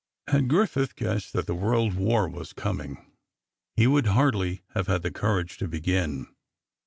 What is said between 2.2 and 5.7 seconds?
was coming, he would hardly have had the courage to